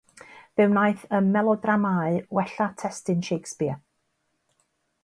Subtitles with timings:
[0.55, 3.79] Fe wnaeth y melodramâu wella testun Shakespeare.